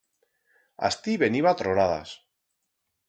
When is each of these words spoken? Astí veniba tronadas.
Astí 0.89 1.15
veniba 1.25 1.53
tronadas. 1.61 2.19